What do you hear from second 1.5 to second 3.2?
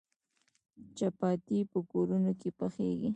په کورونو کې پخیږي.